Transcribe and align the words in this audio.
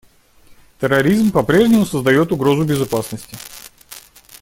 Терроризм 0.79 1.31
по-прежнему 1.31 1.85
создает 1.85 2.31
угрозу 2.31 2.63
безопасности. 2.63 3.37